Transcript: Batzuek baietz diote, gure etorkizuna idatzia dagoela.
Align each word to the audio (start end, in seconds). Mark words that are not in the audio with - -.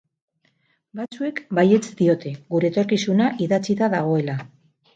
Batzuek 0.99 1.41
baietz 1.59 1.83
diote, 2.01 2.33
gure 2.55 2.73
etorkizuna 2.73 3.31
idatzia 3.49 3.87
dagoela. 3.97 4.41